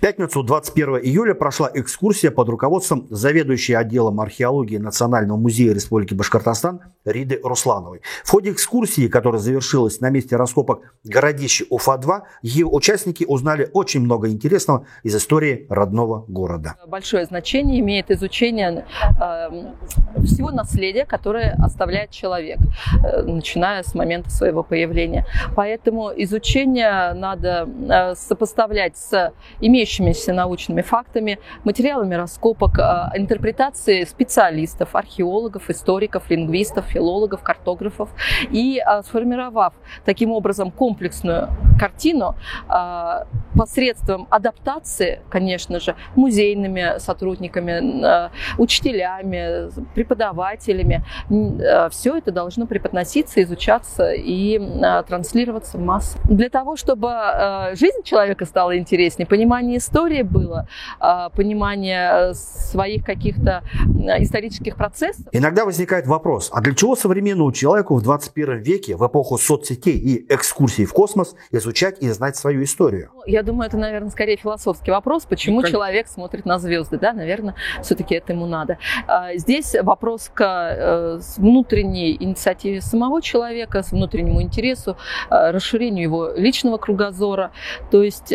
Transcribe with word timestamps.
Пятницу 0.00 0.44
21 0.44 0.98
июля 0.98 1.34
прошла 1.34 1.68
экскурсия 1.74 2.30
под 2.30 2.48
руководством 2.48 3.08
заведующей 3.10 3.76
отделом 3.76 4.20
археологии 4.20 4.76
Национального 4.76 5.36
музея 5.36 5.74
Республики 5.74 6.14
Башкортостан 6.14 6.80
Риды 7.04 7.40
Руслановой. 7.42 8.02
В 8.22 8.30
ходе 8.30 8.52
экскурсии, 8.52 9.08
которая 9.08 9.40
завершилась 9.40 10.00
на 10.00 10.10
месте 10.10 10.36
раскопок 10.36 10.82
городища 11.02 11.64
Уфа-2, 11.68 12.20
ее 12.42 12.66
участники 12.66 13.24
узнали 13.24 13.68
очень 13.72 14.00
много 14.00 14.28
интересного 14.28 14.86
из 15.02 15.16
истории 15.16 15.66
родного 15.68 16.24
города. 16.28 16.76
Большое 16.86 17.24
значение 17.24 17.80
имеет 17.80 18.12
изучение 18.12 18.86
э, 19.20 19.48
всего 20.24 20.52
наследия, 20.52 21.06
которое 21.06 21.56
оставляет 21.60 22.10
человек, 22.10 22.60
э, 23.04 23.22
начиная 23.22 23.82
с 23.82 23.96
момента 23.96 24.30
своего 24.30 24.62
появления. 24.62 25.26
Поэтому 25.56 26.12
изучение 26.14 27.14
надо 27.14 27.68
э, 27.90 28.14
сопоставлять 28.14 28.96
с 28.96 29.32
имеющимися 29.60 29.87
имеющимися 29.88 30.32
научными 30.32 30.82
фактами, 30.82 31.38
материалами 31.64 32.16
раскопок, 32.16 32.78
а, 32.78 33.12
интерпретации 33.16 34.04
специалистов, 34.04 34.88
археологов, 34.92 35.70
историков, 35.70 36.30
лингвистов, 36.30 36.84
филологов, 36.84 37.42
картографов. 37.42 38.08
И 38.52 38.78
а, 38.78 39.02
сформировав 39.02 39.72
таким 40.04 40.32
образом 40.32 40.70
комплексную 40.70 41.48
картину 41.80 42.34
а, 42.68 43.26
посредством 43.56 44.26
адаптации, 44.30 45.20
конечно 45.30 45.80
же, 45.80 45.94
музейными 46.16 46.98
сотрудниками, 46.98 48.28
учителями, 48.58 49.70
преподавателями, 49.94 51.04
все 51.90 52.18
это 52.18 52.30
должно 52.30 52.66
преподноситься, 52.66 53.42
изучаться 53.42 54.12
и 54.12 54.60
транслироваться 55.08 55.78
в 55.78 55.80
массы. 55.80 56.18
Для 56.24 56.50
того, 56.50 56.76
чтобы 56.76 57.10
жизнь 57.72 58.02
человека 58.04 58.44
стала 58.44 58.78
интереснее, 58.78 59.26
понимание 59.26 59.77
понимание 59.78 60.18
истории 60.18 60.22
было, 60.22 60.68
а, 61.00 61.30
понимание 61.30 62.30
э, 62.30 62.34
своих 62.34 63.04
каких-то 63.04 63.62
исторических 64.18 64.76
процессов. 64.76 65.26
Иногда 65.32 65.64
возникает 65.64 66.06
вопрос, 66.06 66.50
а 66.52 66.60
для 66.60 66.74
чего 66.74 66.96
современному 66.96 67.52
человеку 67.52 67.96
в 67.96 68.02
21 68.02 68.58
веке, 68.58 68.96
в 68.96 69.06
эпоху 69.06 69.38
соцсетей 69.38 69.96
и 69.96 70.26
экскурсий 70.32 70.84
в 70.84 70.92
космос, 70.92 71.34
изучать 71.52 72.02
и 72.02 72.10
знать 72.10 72.36
свою 72.36 72.62
историю? 72.62 73.10
Ну, 73.14 73.22
я 73.26 73.42
думаю, 73.42 73.68
это, 73.68 73.76
наверное, 73.76 74.10
скорее 74.10 74.36
философский 74.36 74.90
вопрос, 74.90 75.24
почему 75.24 75.62
человек 75.62 76.08
смотрит 76.08 76.46
на 76.46 76.58
звезды, 76.58 76.98
да, 76.98 77.12
наверное, 77.12 77.54
все-таки 77.82 78.14
это 78.14 78.32
ему 78.32 78.46
надо. 78.46 78.78
А, 79.06 79.36
здесь 79.36 79.76
вопрос 79.82 80.30
к 80.34 80.42
э, 80.42 81.20
внутренней 81.36 82.16
инициативе 82.20 82.80
самого 82.80 83.22
человека, 83.22 83.82
с 83.82 83.92
внутреннему 83.92 84.42
интересу, 84.42 84.96
э, 85.30 85.50
расширению 85.50 86.02
его 86.02 86.30
личного 86.36 86.78
кругозора, 86.78 87.50
то 87.90 88.02
есть 88.02 88.32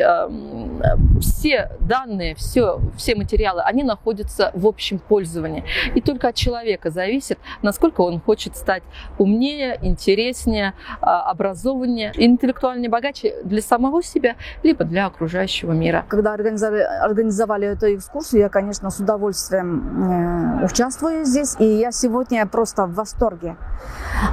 все 1.37 1.69
данные, 1.79 2.35
все, 2.35 2.79
все 2.95 3.15
материалы, 3.15 3.61
они 3.63 3.83
находятся 3.83 4.51
в 4.53 4.67
общем 4.67 4.99
пользовании. 4.99 5.63
И 5.95 6.01
только 6.01 6.29
от 6.29 6.35
человека 6.35 6.91
зависит, 6.91 7.39
насколько 7.61 8.01
он 8.01 8.21
хочет 8.21 8.55
стать 8.55 8.83
умнее, 9.17 9.79
интереснее, 9.81 10.73
а, 11.01 11.29
образованнее, 11.31 12.11
интеллектуальнее 12.15 12.89
богаче 12.89 13.35
для 13.43 13.61
самого 13.61 14.03
себя, 14.03 14.35
либо 14.63 14.85
для 14.85 15.07
окружающего 15.07 15.71
мира. 15.71 16.05
Когда 16.07 16.33
организовали, 16.33 16.83
организовали 16.83 17.67
эту 17.67 17.93
экскурсию, 17.95 18.41
я, 18.41 18.49
конечно, 18.49 18.89
с 18.89 18.99
удовольствием 18.99 20.61
э, 20.61 20.65
участвую 20.65 21.25
здесь. 21.25 21.55
И 21.59 21.65
я 21.65 21.91
сегодня 21.91 22.45
просто 22.45 22.85
в 22.85 22.93
восторге 22.93 23.55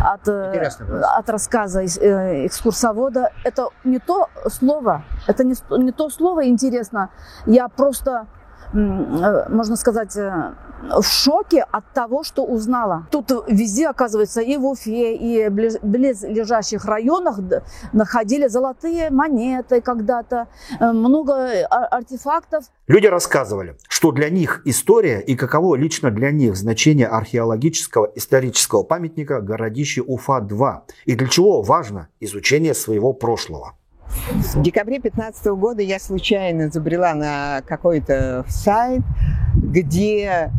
от, 0.04 0.28
э, 0.28 0.68
от 1.18 1.30
рассказа 1.30 1.80
э, 1.82 2.46
экскурсовода. 2.46 3.32
Это 3.44 3.68
не 3.84 3.98
то 3.98 4.28
слово, 4.48 5.02
это 5.26 5.44
не, 5.44 5.54
не 5.78 5.92
то 5.92 6.10
слово 6.10 6.46
интересно. 6.46 6.89
Я 7.46 7.68
просто 7.68 8.26
Э, 8.72 9.48
можно 9.48 9.76
сказать, 9.76 10.16
э, 10.16 10.52
в 10.82 11.02
шоке 11.02 11.66
от 11.72 11.92
того, 11.92 12.22
что 12.22 12.44
узнала. 12.44 13.06
Тут 13.10 13.30
везде, 13.48 13.88
оказывается, 13.88 14.40
и 14.40 14.56
в 14.56 14.64
Уфе, 14.64 15.14
и 15.14 15.48
в 15.48 15.78
близлежащих 15.82 16.84
районах 16.84 17.40
находили 17.92 18.48
золотые 18.48 19.10
монеты 19.10 19.80
когда-то, 19.80 20.46
э, 20.78 20.92
много 20.92 21.66
артефактов. 21.68 22.64
Люди 22.86 23.06
рассказывали, 23.08 23.76
что 23.88 24.12
для 24.12 24.30
них 24.30 24.62
история 24.64 25.20
и 25.20 25.34
каково 25.34 25.74
лично 25.74 26.10
для 26.10 26.30
них 26.30 26.56
значение 26.56 27.08
археологического 27.08 28.12
исторического 28.14 28.84
памятника 28.84 29.40
городища 29.40 30.02
Уфа-2 30.02 30.80
и 31.06 31.14
для 31.16 31.28
чего 31.28 31.62
важно 31.62 32.08
изучение 32.20 32.74
своего 32.74 33.12
прошлого. 33.12 33.74
В 34.54 34.62
декабре 34.62 34.98
2015 34.98 35.46
года 35.46 35.82
я 35.82 35.98
случайно 35.98 36.70
забрела 36.70 37.14
на 37.14 37.62
какой-то 37.66 38.44
сайт, 38.48 39.02
где 39.54 40.50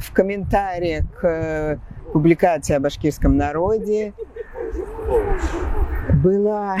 в 0.00 0.12
комментариях 0.12 1.04
к 1.20 1.80
публикации 2.12 2.74
о 2.74 2.80
башкирском 2.80 3.36
народе 3.36 4.14
была 6.14 6.76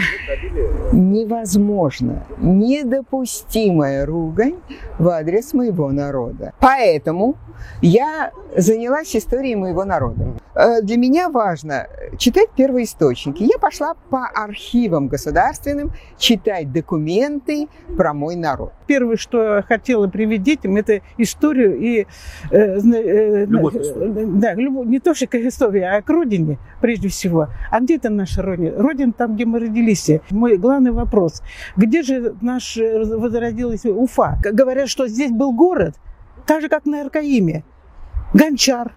невозможна, 0.92 2.24
недопустимая 2.38 4.06
ругань 4.06 4.56
в 4.98 5.08
адрес 5.08 5.52
моего 5.52 5.90
народа. 5.90 6.52
Поэтому 6.60 7.36
я 7.82 8.32
занялась 8.56 9.14
историей 9.14 9.56
моего 9.56 9.84
народа. 9.84 10.38
Э, 10.54 10.82
для 10.82 10.96
меня 10.96 11.28
важно 11.28 11.86
читать 12.18 12.50
первоисточники. 12.56 13.42
Я 13.42 13.58
пошла 13.58 13.94
по 14.10 14.26
архивам 14.26 15.08
государственным 15.08 15.92
читать 16.18 16.72
документы 16.72 17.68
про 17.96 18.12
мой 18.12 18.36
народ. 18.36 18.72
Первое, 18.86 19.16
что 19.16 19.56
я 19.56 19.62
хотела 19.62 20.08
привить 20.08 20.42
детям, 20.42 20.76
это 20.76 21.00
историю 21.18 21.78
и... 21.78 22.06
Э, 22.50 22.78
э, 22.78 23.44
любовь 23.46 23.74
э, 23.76 24.24
Да, 24.26 24.54
любовь, 24.54 24.86
не 24.88 24.98
то, 24.98 25.14
что 25.14 25.26
к 25.26 25.34
истории, 25.36 25.82
а 25.82 26.00
к 26.02 26.08
родине, 26.08 26.58
прежде 26.80 27.08
всего. 27.08 27.48
А 27.70 27.80
где 27.80 27.96
это 27.96 28.08
наша 28.08 28.42
родина? 28.42 28.72
Родина 28.76 29.12
там, 29.18 29.34
где 29.34 29.44
мы 29.44 29.58
родились. 29.58 30.10
Мой 30.30 30.56
главный 30.56 30.92
вопрос. 30.92 31.42
Где 31.76 32.02
же 32.02 32.34
наш 32.40 32.76
э, 32.78 33.04
возродилась 33.04 33.84
Уфа? 33.84 34.38
Говорят, 34.40 34.88
что 34.88 35.08
здесь 35.08 35.30
был 35.30 35.52
город, 35.52 35.96
так 36.46 36.62
же, 36.62 36.68
как 36.68 36.86
на 36.86 37.02
Аркаиме. 37.02 37.64
Гончар, 38.32 38.92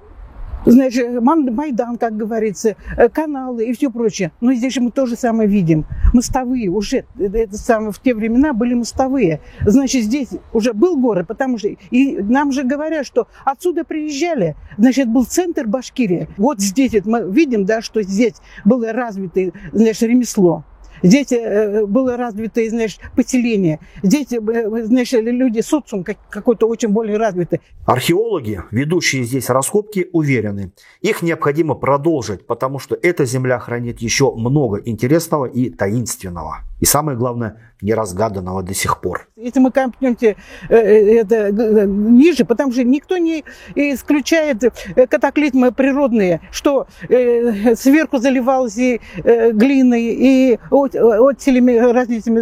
значит, 0.66 1.22
Майдан, 1.22 1.98
как 1.98 2.16
говорится, 2.16 2.76
э, 2.98 3.10
каналы 3.10 3.66
и 3.66 3.74
все 3.74 3.92
прочее. 3.92 4.32
Но 4.42 4.54
здесь 4.54 4.74
же 4.74 4.82
мы 4.82 4.92
то 4.92 5.06
же 5.06 5.16
самое 5.16 5.50
видим. 5.50 5.86
Мостовые 6.14 6.70
уже, 6.70 7.06
э, 7.18 7.26
это 7.34 7.58
самое, 7.58 7.92
в 7.92 8.00
те 8.00 8.14
времена 8.14 8.54
были 8.54 8.74
мостовые. 8.74 9.42
Значит, 9.66 10.04
здесь 10.04 10.30
уже 10.54 10.74
был 10.74 10.98
город, 10.98 11.28
потому 11.28 11.58
что 11.58 11.70
и 11.70 12.18
нам 12.22 12.52
же 12.52 12.64
говорят, 12.64 13.06
что 13.06 13.28
отсюда 13.46 13.84
приезжали. 13.84 14.56
Значит, 14.78 15.08
был 15.08 15.26
центр 15.26 15.68
Башкирии. 15.68 16.28
Вот 16.38 16.60
здесь 16.60 16.94
вот 16.94 17.06
мы 17.06 17.32
видим, 17.32 17.66
да, 17.66 17.82
что 17.82 18.02
здесь 18.02 18.36
было 18.66 18.94
развито 18.94 19.52
значит, 19.72 20.02
ремесло. 20.04 20.64
Здесь 21.04 21.32
э, 21.32 21.86
было 21.86 22.18
развито, 22.18 22.68
знаешь, 22.70 22.98
поселение. 23.16 23.80
Здесь, 24.04 24.28
знаешь, 24.30 25.12
люди 25.12 25.62
социум 25.62 26.06
какой-то 26.30 26.68
очень 26.68 26.90
более 26.90 27.18
развитый. 27.18 27.62
Археологи, 27.86 28.64
ведущие 28.72 29.24
здесь 29.24 29.50
раскопки, 29.50 30.08
уверены, 30.12 30.72
их 31.02 31.22
необходимо 31.22 31.76
продолжить, 31.76 32.46
потому 32.46 32.80
что 32.80 32.98
эта 33.02 33.26
земля 33.26 33.60
хранит 33.60 34.00
еще 34.02 34.34
много 34.34 34.82
интересного 34.86 35.46
и 35.46 35.70
таинственного. 35.70 36.64
И 36.82 36.86
самое 36.86 37.16
главное, 37.16 37.58
неразгаданного 37.82 38.64
до 38.64 38.74
сих 38.74 39.02
пор. 39.02 39.28
Если 39.36 39.60
мы 39.60 39.72
копнемте 39.72 40.36
э, 40.68 40.76
э, 40.76 41.20
это 41.20 41.52
ниже, 41.52 42.44
потому 42.44 42.72
что 42.72 42.84
никто 42.84 43.18
не 43.18 43.44
исключает 43.76 44.64
катаклизмы 45.10 45.72
природные, 45.72 46.42
что 46.52 46.88
сверху 47.08 48.18
заливалось 48.18 48.78
и 48.78 49.00
глиной, 49.24 50.02
и 50.02 50.60
отселями 50.72 51.78
различными 51.78 52.42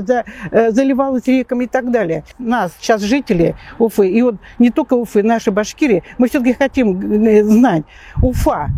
заливалось 0.71 1.27
реками 1.27 1.65
и 1.65 1.67
так 1.67 1.91
далее. 1.91 2.23
Нас 2.37 2.71
сейчас 2.79 3.01
жители 3.01 3.57
Уфы, 3.77 4.09
и 4.09 4.21
вот 4.21 4.35
не 4.57 4.71
только 4.71 4.93
Уфы, 4.93 5.21
наши 5.21 5.51
Башкирии, 5.51 6.03
мы 6.17 6.29
все-таки 6.29 6.53
хотим 6.53 7.01
знать, 7.43 7.83
Уфа, 8.23 8.69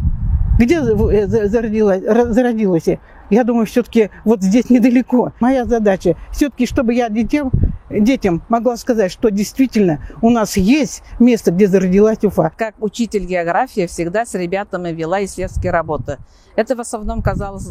где 0.58 0.82
зародилась, 0.82 2.02
зародилась 2.02 2.88
я 3.32 3.44
думаю, 3.44 3.66
все-таки 3.66 4.12
вот 4.26 4.44
здесь 4.44 4.70
недалеко. 4.70 5.34
Моя 5.40 5.66
задача 5.66 6.16
все-таки, 6.32 6.68
чтобы 6.68 6.94
я 6.94 7.10
детям, 7.10 7.50
детям 8.00 8.44
могла 8.50 8.78
сказать, 8.78 9.12
что 9.12 9.30
действительно 9.30 10.04
у 10.22 10.30
нас 10.30 10.58
есть 10.58 11.04
место, 11.20 11.52
где 11.52 11.68
зародилась 11.68 12.24
Уфа. 12.24 12.52
Как 12.56 12.76
учитель 12.80 13.26
географии 13.26 13.88
всегда 13.88 14.26
с 14.26 14.34
ребятами 14.36 14.90
вела 14.90 15.24
исследовательские 15.24 15.72
работы. 15.72 16.18
Это 16.56 16.76
в 16.76 16.82
основном 16.82 17.22
касалось, 17.22 17.70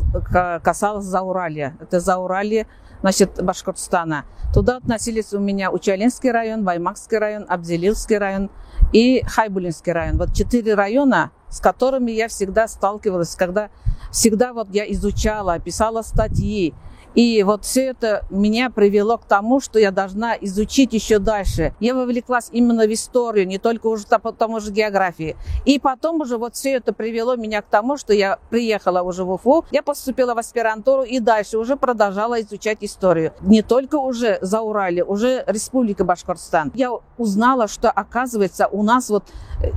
касалось 0.62 1.04
Зауралья. 1.04 1.76
Это 1.80 2.00
Зауралье, 2.00 2.66
значит, 3.00 3.42
Башкортостана. 3.42 4.24
Туда 4.52 4.78
относились 4.78 5.32
у 5.32 5.38
меня 5.38 5.70
Учалинский 5.70 6.30
район, 6.30 6.64
Баймакский 6.64 7.18
район, 7.18 7.46
Абзелилский 7.48 8.18
район 8.18 8.50
и 8.92 9.22
Хайбулинский 9.26 9.92
район. 9.92 10.18
Вот 10.18 10.32
четыре 10.34 10.74
района, 10.74 11.30
с 11.48 11.60
которыми 11.60 12.10
я 12.10 12.28
всегда 12.28 12.66
сталкивалась, 12.66 13.36
когда 13.36 13.70
всегда 14.10 14.52
вот 14.52 14.68
я 14.70 14.90
изучала, 14.92 15.58
писала 15.58 16.02
статьи. 16.02 16.74
И 17.14 17.42
вот 17.42 17.64
все 17.64 17.86
это 17.86 18.24
меня 18.30 18.70
привело 18.70 19.18
к 19.18 19.24
тому, 19.24 19.60
что 19.60 19.78
я 19.78 19.90
должна 19.90 20.34
изучить 20.40 20.92
еще 20.92 21.18
дальше. 21.18 21.74
Я 21.80 21.94
вовлеклась 21.94 22.48
именно 22.52 22.86
в 22.86 22.92
историю, 22.92 23.46
не 23.46 23.58
только 23.58 23.86
уже 23.88 24.04
по 24.06 24.32
тому 24.32 24.60
же 24.60 24.70
географии. 24.70 25.36
И 25.64 25.78
потом 25.78 26.20
уже 26.20 26.36
вот 26.36 26.54
все 26.54 26.72
это 26.72 26.92
привело 26.92 27.36
меня 27.36 27.62
к 27.62 27.66
тому, 27.66 27.96
что 27.96 28.12
я 28.12 28.38
приехала 28.50 29.02
уже 29.02 29.24
в 29.24 29.30
Уфу, 29.30 29.64
я 29.70 29.82
поступила 29.82 30.34
в 30.34 30.38
аспирантуру 30.38 31.02
и 31.02 31.20
дальше 31.20 31.58
уже 31.58 31.76
продолжала 31.76 32.40
изучать 32.40 32.78
историю. 32.80 33.32
Не 33.40 33.62
только 33.62 33.96
уже 33.96 34.38
за 34.40 34.60
Урале, 34.60 35.04
уже 35.04 35.44
Республика 35.46 36.04
Башкортостан. 36.04 36.72
Я 36.74 36.92
узнала, 37.18 37.68
что 37.68 37.90
оказывается 37.90 38.68
у 38.68 38.82
нас 38.82 39.10
вот 39.10 39.24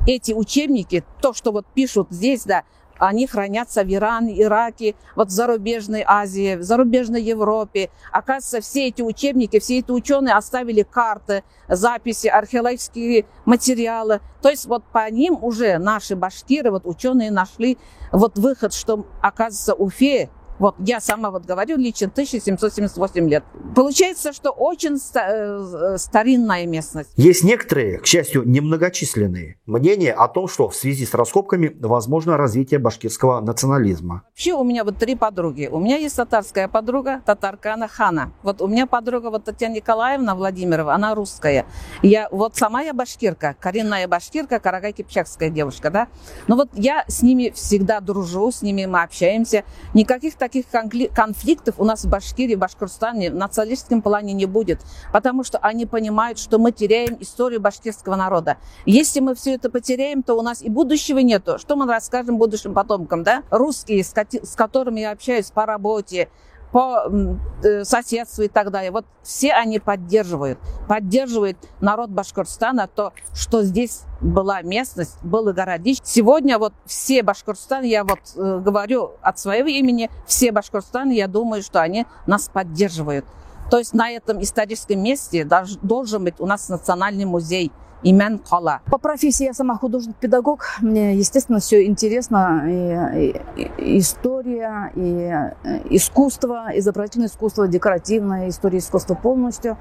эти 0.06 0.32
учебники, 0.32 1.04
то, 1.20 1.32
что 1.32 1.52
вот 1.52 1.66
пишут 1.74 2.08
здесь, 2.10 2.44
да, 2.44 2.64
они 3.06 3.26
хранятся 3.26 3.84
в 3.84 3.92
Иране, 3.92 4.40
Ираке, 4.40 4.94
вот 5.16 5.28
в 5.28 5.30
зарубежной 5.30 6.04
Азии, 6.06 6.56
в 6.56 6.62
зарубежной 6.62 7.22
Европе. 7.22 7.90
Оказывается, 8.12 8.60
все 8.60 8.88
эти 8.88 9.02
учебники, 9.02 9.58
все 9.58 9.78
эти 9.78 9.90
ученые 9.90 10.34
оставили 10.34 10.82
карты, 10.82 11.42
записи, 11.68 12.26
археологические 12.26 13.26
материалы. 13.44 14.20
То 14.42 14.50
есть 14.50 14.66
вот 14.66 14.84
по 14.84 15.10
ним 15.10 15.38
уже 15.42 15.78
наши 15.78 16.16
башкиры, 16.16 16.70
вот 16.70 16.86
ученые 16.86 17.30
нашли 17.30 17.78
вот 18.12 18.38
выход, 18.38 18.72
что, 18.72 19.06
оказывается, 19.20 19.74
Уфе 19.74 20.30
вот 20.64 20.76
я 20.78 20.98
сама 20.98 21.30
вот 21.30 21.44
говорю 21.44 21.76
лично 21.76 22.06
1778 22.06 23.28
лет. 23.28 23.44
Получается, 23.76 24.32
что 24.32 24.50
очень 24.50 24.96
э, 25.14 25.98
старинная 25.98 26.64
местность. 26.64 27.10
Есть 27.16 27.44
некоторые, 27.44 27.98
к 27.98 28.06
счастью, 28.06 28.44
немногочисленные 28.48 29.58
мнения 29.66 30.14
о 30.14 30.26
том, 30.26 30.48
что 30.48 30.70
в 30.70 30.74
связи 30.74 31.04
с 31.04 31.12
раскопками 31.12 31.76
возможно 31.80 32.38
развитие 32.38 32.80
башкирского 32.80 33.42
национализма. 33.42 34.22
Вообще 34.30 34.54
у 34.54 34.64
меня 34.64 34.84
вот 34.84 34.96
три 34.96 35.16
подруги. 35.16 35.68
У 35.70 35.78
меня 35.78 35.98
есть 35.98 36.16
татарская 36.16 36.66
подруга, 36.66 37.20
татарка 37.26 37.74
она 37.74 37.86
Хана. 37.86 38.32
Вот 38.42 38.62
у 38.62 38.66
меня 38.66 38.86
подруга 38.86 39.28
вот 39.28 39.44
Татьяна 39.44 39.74
Николаевна 39.74 40.34
Владимирова, 40.34 40.94
она 40.94 41.14
русская. 41.14 41.66
Я 42.00 42.28
вот 42.30 42.56
сама 42.56 42.80
я 42.80 42.94
башкирка, 42.94 43.54
коренная 43.60 44.08
башкирка, 44.08 44.60
карагай-кипчакская 44.60 45.50
девушка, 45.50 45.90
да. 45.90 46.08
Но 46.48 46.56
вот 46.56 46.70
я 46.72 47.04
с 47.06 47.20
ними 47.20 47.52
всегда 47.54 48.00
дружу, 48.00 48.50
с 48.50 48.62
ними 48.62 48.86
мы 48.86 49.02
общаемся. 49.02 49.64
Никаких 49.92 50.36
таких 50.36 50.53
конфликтов 50.62 51.74
у 51.78 51.84
нас 51.84 52.04
в 52.04 52.08
Башкирии, 52.08 52.54
в 52.54 52.58
Башкортостане 52.58 53.30
в 53.30 53.34
националистском 53.34 54.02
плане 54.02 54.32
не 54.32 54.46
будет, 54.46 54.80
потому 55.12 55.44
что 55.44 55.58
они 55.58 55.86
понимают, 55.86 56.38
что 56.38 56.58
мы 56.58 56.72
теряем 56.72 57.16
историю 57.20 57.60
башкирского 57.60 58.16
народа. 58.16 58.58
Если 58.86 59.20
мы 59.20 59.34
все 59.34 59.54
это 59.54 59.70
потеряем, 59.70 60.22
то 60.22 60.34
у 60.34 60.42
нас 60.42 60.62
и 60.62 60.68
будущего 60.68 61.18
нету. 61.18 61.58
Что 61.58 61.76
мы 61.76 61.86
расскажем 61.86 62.38
будущим 62.38 62.74
потомкам, 62.74 63.22
да? 63.22 63.42
Русские, 63.50 64.04
с 64.04 64.54
которыми 64.56 65.00
я 65.00 65.12
общаюсь 65.12 65.50
по 65.50 65.66
работе, 65.66 66.28
по 66.74 67.08
э, 67.62 67.84
соседству 67.84 68.42
и 68.42 68.48
так 68.48 68.72
далее. 68.72 68.90
Вот 68.90 69.06
все 69.22 69.52
они 69.52 69.78
поддерживают, 69.78 70.58
поддерживают 70.88 71.56
народ 71.80 72.10
Башкортостана, 72.10 72.88
то, 72.88 73.12
что 73.32 73.62
здесь 73.62 74.02
была 74.20 74.60
местность, 74.62 75.22
было 75.22 75.52
городище. 75.52 76.00
Сегодня 76.02 76.58
вот 76.58 76.72
все 76.84 77.22
Башкортостан, 77.22 77.84
я 77.84 78.02
вот 78.02 78.18
э, 78.34 78.58
говорю 78.58 79.12
от 79.22 79.38
своего 79.38 79.68
имени, 79.68 80.10
все 80.26 80.50
Башкортостан, 80.50 81.10
я 81.10 81.28
думаю, 81.28 81.62
что 81.62 81.80
они 81.80 82.06
нас 82.26 82.48
поддерживают. 82.48 83.24
То 83.70 83.78
есть 83.78 83.94
на 83.94 84.10
этом 84.10 84.42
историческом 84.42 85.00
месте 85.00 85.48
должен 85.80 86.24
быть 86.24 86.40
у 86.40 86.46
нас 86.46 86.68
национальный 86.68 87.24
музей– 87.24 87.70
имен 88.04 88.38
қала. 88.38 88.80
По 88.90 88.98
профессии 88.98 89.44
я 89.44 89.54
сама 89.54 89.76
художник-педагог. 89.76 90.64
Мне, 90.82 91.14
естественно, 91.14 91.58
все 91.58 91.84
интересно. 91.84 92.62
И, 92.66 93.34
и, 93.56 93.98
история, 93.98 94.92
и 94.94 95.32
э, 95.64 95.80
искусство, 95.90 96.68
изобразительное 96.74 97.28
искусство, 97.28 97.66
декоративное, 97.66 98.48
история 98.48 98.78
искусства 98.78 99.14
полностью. 99.14 99.76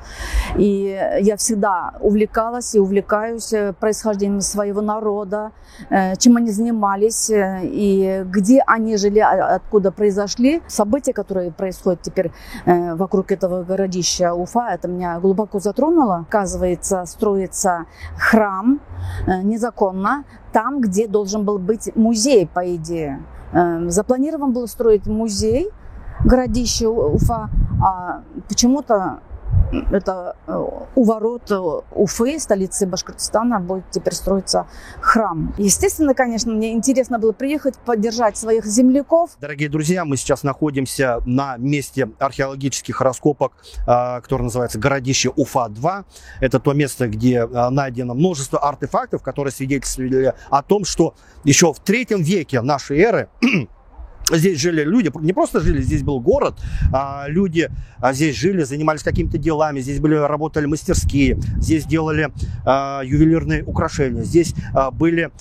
И 0.58 0.98
я 1.22 1.36
всегда 1.38 1.94
увлекалась 2.00 2.76
и 2.76 2.80
увлекаюсь 2.80 3.52
э, 3.54 3.74
происхождением 3.74 4.42
своего 4.42 4.82
народа, 4.82 5.52
э, 5.90 6.16
чем 6.16 6.38
они 6.38 6.52
занимались, 6.52 7.30
и 7.30 8.24
где 8.26 8.64
они 8.66 8.98
жили, 8.98 9.20
а, 9.20 9.56
откуда 9.56 9.92
произошли. 9.92 10.62
События, 10.68 11.14
которые 11.14 11.52
происходят 11.52 12.02
теперь 12.02 12.32
вокруг 12.66 13.32
этого 13.32 13.64
городища 13.64 14.34
Уфа, 14.34 14.70
это 14.74 14.88
меня 14.88 15.20
глубоко 15.20 15.60
затронуло. 15.60 16.26
Оказывается, 16.28 17.06
строится 17.06 17.86
храм 18.18 18.80
э, 19.28 19.42
незаконно 19.42 20.24
там, 20.52 20.82
где 20.82 21.08
должен 21.08 21.44
был 21.44 21.58
быть 21.58 21.96
музей, 21.96 22.48
по 22.48 22.76
идее. 22.76 23.22
Э, 23.52 23.90
запланирован 23.90 24.54
был 24.54 24.68
строить 24.68 25.08
музей 25.08 25.70
городище 26.24 26.88
Уфа, 26.88 27.50
а 27.84 28.22
почему-то 28.48 29.20
это 29.92 30.36
э, 30.48 30.66
у 30.96 31.04
ворот 31.04 31.52
э, 31.52 31.60
Уфы, 31.96 32.40
столицы 32.40 32.86
Башкортостана, 32.86 33.60
будет 33.60 33.90
теперь 33.92 34.14
строиться 34.14 34.68
храм. 35.02 35.54
Естественно, 35.58 36.14
конечно, 36.14 36.52
мне 36.52 36.74
интересно 36.74 37.20
было 37.20 37.32
приехать, 37.32 37.78
поддержать 37.80 38.38
своих 38.38 38.66
земляков. 38.66 39.32
Дорогие 39.40 39.70
друзья, 39.70 40.06
мы 40.06 40.18
сейчас 40.18 40.44
находимся 40.44 41.22
на 41.26 41.58
месте 41.58 42.10
археологических 42.20 43.02
раскопок, 43.02 43.54
которое 43.86 44.44
называется 44.44 44.80
городище 44.80 45.32
Уфа-2. 45.36 46.06
Это 46.40 46.60
то 46.60 46.74
место, 46.74 47.08
где 47.08 47.46
найдено 47.46 48.14
множество 48.14 48.60
артефактов, 48.60 49.24
которые 49.24 49.52
свидетельствовали 49.52 50.34
о 50.50 50.62
том, 50.62 50.86
что 50.86 51.16
еще 51.44 51.74
в 51.74 51.80
третьем 51.80 52.22
веке 52.22 52.62
нашей 52.62 53.00
эры 53.00 53.30
Здесь 54.32 54.60
жили 54.60 54.84
люди, 54.84 55.12
не 55.20 55.34
просто 55.34 55.60
жили, 55.60 55.82
здесь 55.82 56.02
был 56.04 56.20
город, 56.20 56.56
а 56.94 57.26
люди 57.28 57.70
а 58.00 58.14
здесь 58.14 58.36
жили, 58.36 58.64
занимались 58.64 59.04
какими-то 59.04 59.38
делами, 59.38 59.80
здесь 59.80 60.00
были, 60.00 60.16
работали 60.16 60.66
мастерские, 60.66 61.40
здесь 61.58 61.86
делали 61.86 62.32
а, 62.66 63.02
ювелирные 63.04 63.64
украшения, 63.64 64.24
здесь 64.24 64.54
были 64.94 65.32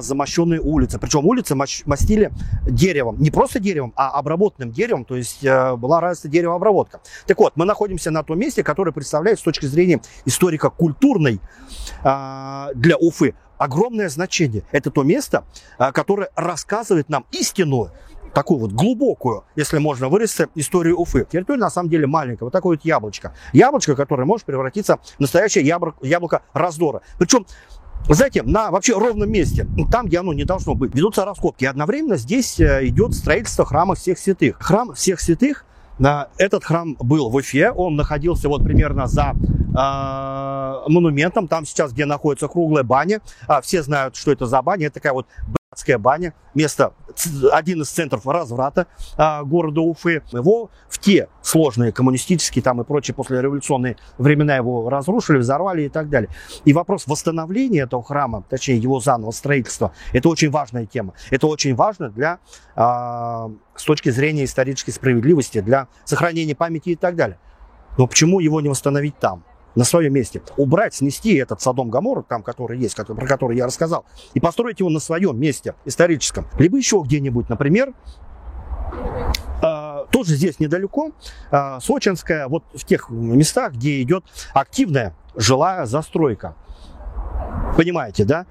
замощенные 0.00 0.60
улицы. 0.60 0.98
Причем 0.98 1.26
улицы 1.26 1.54
мастили 1.54 2.30
деревом, 2.68 3.20
не 3.20 3.30
просто 3.30 3.58
деревом, 3.60 3.92
а 3.96 4.10
обработанным 4.10 4.72
деревом, 4.72 5.04
то 5.04 5.16
есть 5.16 5.42
была 5.42 6.00
разница 6.00 6.28
деревообработка. 6.28 7.00
Так 7.26 7.38
вот, 7.38 7.56
мы 7.56 7.64
находимся 7.64 8.10
на 8.10 8.22
том 8.22 8.38
месте, 8.38 8.62
которое 8.62 8.92
представляет 8.92 9.38
с 9.38 9.42
точки 9.42 9.66
зрения 9.66 10.00
историка-культурной 10.24 11.40
а, 12.02 12.70
для 12.74 12.96
Уфы 12.96 13.34
огромное 13.58 14.08
значение. 14.08 14.64
Это 14.72 14.90
то 14.90 15.04
место, 15.04 15.44
которое 15.78 16.30
рассказывает 16.34 17.08
нам 17.08 17.26
истину 17.30 17.90
такую 18.34 18.60
вот 18.60 18.72
глубокую, 18.72 19.44
если 19.56 19.78
можно 19.78 20.08
выразиться, 20.08 20.48
историю 20.54 20.98
Уфы. 20.98 21.26
Территория 21.30 21.60
на 21.60 21.70
самом 21.70 21.90
деле 21.90 22.06
маленькая, 22.06 22.44
вот 22.44 22.52
такое 22.52 22.76
вот 22.76 22.84
яблочко. 22.84 23.34
Яблочко, 23.52 23.94
которое 23.94 24.24
может 24.24 24.46
превратиться 24.46 24.98
в 25.16 25.20
настоящее 25.20 25.64
яблоко, 25.64 26.04
яблоко 26.06 26.42
раздора. 26.52 27.02
Причем 27.18 27.46
знаете, 28.08 28.42
на 28.42 28.70
вообще 28.70 28.98
ровном 28.98 29.30
месте, 29.30 29.66
там, 29.90 30.06
где 30.06 30.18
оно 30.18 30.32
не 30.32 30.44
должно 30.44 30.74
быть, 30.74 30.94
ведутся 30.94 31.24
раскопки. 31.24 31.64
И 31.64 31.66
одновременно 31.68 32.16
здесь 32.16 32.58
э, 32.58 32.86
идет 32.88 33.14
строительство 33.14 33.64
храма 33.64 33.94
всех 33.94 34.18
святых. 34.18 34.56
Храм 34.58 34.92
всех 34.94 35.20
святых 35.20 35.64
этот 36.38 36.64
храм 36.64 36.96
был 36.98 37.30
в 37.30 37.34
Уфе, 37.36 37.70
он 37.70 37.96
находился 37.96 38.48
вот 38.48 38.64
примерно 38.64 39.06
за 39.06 39.34
э, 39.34 39.61
монументом, 39.72 41.48
там 41.48 41.64
сейчас, 41.64 41.92
где 41.92 42.04
находится 42.04 42.48
круглая 42.48 42.84
баня. 42.84 43.20
А, 43.46 43.60
все 43.60 43.82
знают, 43.82 44.16
что 44.16 44.32
это 44.32 44.46
за 44.46 44.60
баня, 44.62 44.86
это 44.86 44.94
такая 44.94 45.12
вот 45.12 45.26
Адская 45.72 45.96
баня, 45.96 46.34
место, 46.54 46.92
один 47.50 47.80
из 47.80 47.88
центров 47.88 48.26
разврата 48.26 48.88
а, 49.16 49.42
города 49.42 49.80
Уфы. 49.80 50.22
Его 50.30 50.68
в 50.90 50.98
те 50.98 51.30
сложные 51.40 51.92
коммунистические 51.92 52.62
там 52.62 52.82
и 52.82 52.84
прочие 52.84 53.14
послереволюционные 53.14 53.96
времена 54.18 54.56
его 54.56 54.90
разрушили, 54.90 55.38
взорвали 55.38 55.84
и 55.84 55.88
так 55.88 56.10
далее. 56.10 56.28
И 56.66 56.74
вопрос 56.74 57.06
восстановления 57.06 57.84
этого 57.84 58.02
храма, 58.02 58.44
точнее 58.50 58.76
его 58.76 59.00
заново 59.00 59.30
строительства, 59.30 59.94
это 60.12 60.28
очень 60.28 60.50
важная 60.50 60.84
тема. 60.84 61.14
Это 61.30 61.46
очень 61.46 61.74
важно 61.74 62.10
для, 62.10 62.38
а, 62.76 63.50
с 63.74 63.84
точки 63.84 64.10
зрения 64.10 64.44
исторической 64.44 64.90
справедливости, 64.90 65.62
для 65.62 65.88
сохранения 66.04 66.54
памяти 66.54 66.90
и 66.90 66.96
так 66.96 67.16
далее. 67.16 67.38
Но 67.96 68.06
почему 68.06 68.40
его 68.40 68.60
не 68.60 68.68
восстановить 68.68 69.18
там? 69.18 69.42
На 69.74 69.84
своем 69.84 70.12
месте. 70.12 70.42
Убрать, 70.56 70.94
снести 70.94 71.34
этот 71.34 71.60
Садом 71.60 71.90
Гамор, 71.90 72.22
там, 72.22 72.42
который 72.42 72.78
есть, 72.78 72.94
который, 72.94 73.16
про 73.16 73.26
который 73.26 73.56
я 73.56 73.66
рассказал, 73.66 74.04
и 74.34 74.40
построить 74.40 74.80
его 74.80 74.90
на 74.90 75.00
своем 75.00 75.38
месте 75.38 75.74
историческом. 75.84 76.46
Либо 76.58 76.76
еще 76.76 77.02
где-нибудь, 77.04 77.48
например, 77.48 77.94
э, 79.62 80.04
тоже 80.10 80.34
здесь 80.34 80.60
недалеко, 80.60 81.12
э, 81.50 81.78
Сочинская, 81.80 82.48
вот 82.48 82.64
в 82.74 82.84
тех 82.84 83.10
местах, 83.10 83.72
где 83.72 84.02
идет 84.02 84.24
активная 84.52 85.14
жилая 85.36 85.86
застройка. 85.86 86.54
Понимаете, 87.76 88.24
да? 88.24 88.46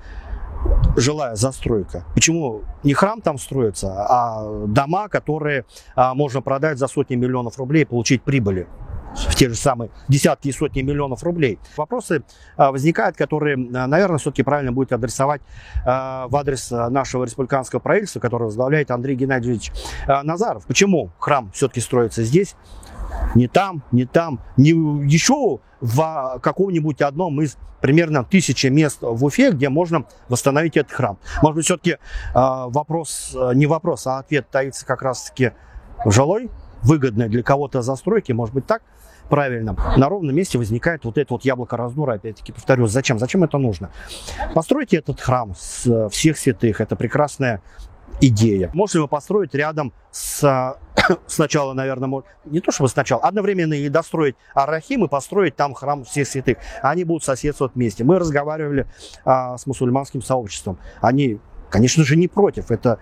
жилая 0.96 1.36
застройка. 1.36 2.04
Почему 2.14 2.62
не 2.84 2.94
храм 2.94 3.22
там 3.22 3.38
строится, 3.38 4.06
а 4.08 4.66
дома, 4.68 5.08
которые 5.08 5.66
а, 5.96 6.14
можно 6.14 6.42
продать 6.42 6.78
за 6.78 6.88
сотни 6.88 7.16
миллионов 7.16 7.58
рублей 7.58 7.84
и 7.84 7.86
получить 7.86 8.24
прибыли 8.24 8.68
в 9.16 9.36
те 9.36 9.50
же 9.50 9.56
самые 9.56 9.92
десятки 10.08 10.48
и 10.48 10.52
сотни 10.52 10.82
миллионов 10.82 11.24
рублей. 11.24 11.60
Вопросы 11.78 12.24
а, 12.58 12.72
возникают, 12.72 13.18
которые, 13.18 13.56
а, 13.56 13.88
наверное, 13.88 14.18
все-таки 14.18 14.44
правильно 14.44 14.72
будет 14.72 14.94
адресовать 14.94 15.42
а, 15.86 16.28
в 16.28 16.36
адрес 16.36 16.72
нашего 16.72 17.26
республиканского 17.26 17.80
правительства, 17.80 18.20
которое 18.20 18.46
возглавляет 18.46 18.92
Андрей 18.92 19.16
Геннадьевич 19.16 19.72
Назаров. 20.08 20.66
Почему 20.66 21.12
храм 21.20 21.52
все-таки 21.54 21.82
строится 21.82 22.24
здесь? 22.24 22.56
не 23.36 23.48
там, 23.48 23.84
не 23.92 24.06
там, 24.06 24.40
не 24.56 24.70
еще 24.70 25.60
в 25.82 26.40
каком-нибудь 26.42 27.02
одном 27.02 27.42
из 27.42 27.58
примерно 27.82 28.24
тысячи 28.24 28.68
мест 28.68 29.00
в 29.02 29.26
Уфе, 29.26 29.52
где 29.52 29.68
можно 29.70 30.06
восстановить 30.30 30.78
этот 30.78 30.94
храм. 30.94 31.18
Может 31.42 31.56
быть, 31.56 31.66
все-таки 31.66 31.98
вопрос, 32.34 33.36
не 33.54 33.66
вопрос, 33.66 34.08
а 34.08 34.20
ответ 34.20 34.50
таится 34.50 34.86
как 34.86 35.02
раз-таки 35.02 35.52
в 36.06 36.12
жилой, 36.12 36.50
выгодной 36.84 37.30
для 37.30 37.44
кого-то 37.44 37.82
застройки, 37.82 38.32
может 38.32 38.54
быть 38.54 38.66
так 38.66 38.82
правильно. 39.30 39.76
На 39.98 40.10
ровном 40.10 40.36
месте 40.36 40.58
возникает 40.58 41.06
вот 41.06 41.18
это 41.18 41.34
вот 41.34 41.46
яблоко 41.46 41.78
раздора, 41.78 42.14
опять-таки 42.14 42.52
повторю, 42.52 42.88
зачем? 42.88 43.18
Зачем 43.18 43.44
это 43.44 43.58
нужно? 43.58 43.92
Постройте 44.54 44.98
этот 44.98 45.22
храм 45.22 45.56
с 45.58 45.88
э, 45.88 46.10
всех 46.10 46.38
святых, 46.38 46.82
это 46.82 46.96
прекрасная 46.96 47.62
идея. 48.20 48.70
Можно 48.74 49.00
его 49.00 49.08
построить 49.08 49.54
рядом 49.56 49.94
с 50.12 50.78
сначала, 51.28 51.74
наверное, 51.74 52.24
не 52.46 52.60
то 52.60 52.72
чтобы 52.72 52.90
сначала, 52.90 53.24
одновременно 53.24 53.74
и 53.74 53.90
достроить 53.90 54.36
Арахим 54.54 55.06
и 55.06 55.08
построить 55.08 55.56
там 55.56 55.74
храм 55.74 56.04
всех 56.04 56.28
святых. 56.28 56.58
Они 56.82 57.04
будут 57.04 57.24
соседствовать 57.24 57.76
вместе. 57.76 58.04
Мы 58.04 58.20
разговаривали 58.20 58.88
а, 59.26 59.58
с 59.58 59.66
мусульманским 59.66 60.22
сообществом. 60.22 60.78
Они, 61.02 61.40
конечно 61.70 62.04
же, 62.04 62.16
не 62.16 62.28
против. 62.28 62.72
Это, 62.72 63.00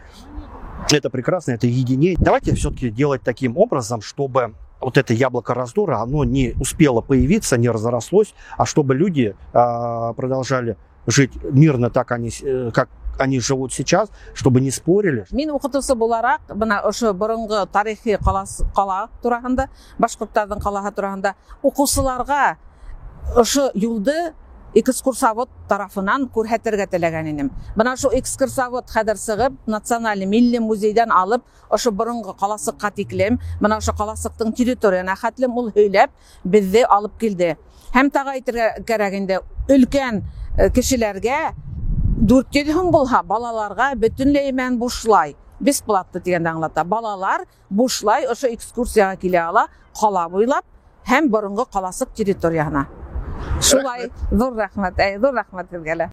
это 0.92 1.10
прекрасно, 1.10 1.52
это 1.52 1.68
единение. 1.68 2.18
Давайте 2.20 2.56
все-таки 2.56 2.90
делать 2.90 3.22
таким 3.24 3.58
образом, 3.58 4.02
чтобы 4.02 4.56
вот 4.80 4.98
это 4.98 5.14
яблоко 5.14 5.54
раздора, 5.54 6.00
оно 6.00 6.24
не 6.24 6.54
успело 6.60 7.02
появиться, 7.02 7.58
не 7.58 7.70
разрослось, 7.70 8.34
а 8.58 8.66
чтобы 8.66 8.96
люди 8.96 9.36
а, 9.54 10.14
продолжали 10.14 10.78
жить 11.06 11.32
мирно 11.44 11.90
так, 11.90 12.12
они, 12.12 12.32
э, 12.42 12.72
как 12.74 12.90
они 13.18 13.40
живут 13.40 13.74
сейчас, 13.74 14.10
чтобы 14.34 14.62
не 14.62 14.72
спорили. 14.72 15.26
Мин 15.32 15.52
укытучы 15.52 15.96
буларак, 15.96 16.42
мына 16.54 16.80
ошо 16.80 17.14
борынгы 17.14 17.66
тарихи 17.72 18.18
кала 18.76 19.10
турасында, 19.22 19.70
башкорттардын 20.00 20.62
калаһы 20.62 20.92
турасында 20.92 21.36
укучыларга 21.62 22.58
ошо 23.36 23.72
юлды 23.74 24.34
экскурсовод 24.75 25.50
тарафынан 25.69 26.26
күрһәтергә 26.35 26.88
теләгән 26.91 27.29
идем. 27.31 27.50
Бына 27.76 27.95
шу 27.97 28.11
экскурсовод 28.12 28.91
хәзер 28.91 29.19
сыгып, 29.21 29.59
националь 29.67 30.25
милли 30.26 30.59
музейдан 30.59 31.12
алып, 31.14 31.45
ошо 31.71 31.93
борынгы 31.93 32.35
каласыкка 32.35 32.91
тиклем, 32.91 33.38
бына 33.61 33.79
ошо 33.79 33.93
каласыктың 33.93 34.53
территорияна 34.53 35.14
хәтлем 35.14 35.55
ул 35.57 35.71
һөйләп, 35.76 36.11
безне 36.45 36.85
алып 36.85 37.19
килде. 37.21 37.57
Һәм 37.95 38.11
тага 38.11 38.35
әйтергә 38.35 38.83
кирәк 38.88 39.14
инде, 39.14 39.38
өлкән 39.71 40.25
кешеләргә 40.75 41.38
дүрт 42.19 42.59
йөҙ 42.59 42.75
һум 42.75 42.91
булһа, 42.91 43.23
балаларға 43.23 43.93
бөтөнләй 43.95 44.50
мән 44.53 44.79
бушлай. 44.83 45.37
Бесплатно 45.61 46.21
дигәндә 46.21 46.50
аңлата. 46.50 46.83
Балалар 46.85 47.47
бушлай 47.71 48.26
ошо 48.26 48.50
экскурсияга 48.50 49.17
килә 49.23 49.47
ала, 49.49 49.69
кала 50.00 50.29
буйлап 50.29 50.64
һәм 51.07 51.31
борынгы 51.31 51.64
каласык 51.73 52.11
территорияһына. 52.17 52.87
Шулай, 53.69 54.11
ҙур 54.33 54.57
рәхмәт, 54.59 55.00
әй, 55.07 55.19
ҙур 55.23 55.35
рәхмәт 55.38 55.73
һеҙгә 55.76 55.97
лә. 56.03 56.09